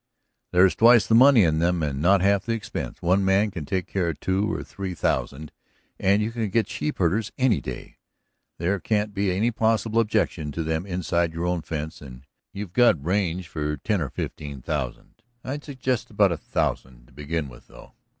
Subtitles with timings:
[0.49, 3.03] "There's twice the money in them, and not half the expense.
[3.03, 5.51] One man can take care of two or three thousand,
[5.99, 7.97] and you can get sheepherders any day.
[8.57, 13.05] There can't be any possible objection to them inside your own fence, and you've got
[13.05, 15.21] range for ten or fifteen thousand.
[15.43, 17.93] I'd suggest about a thousand to begin with, though."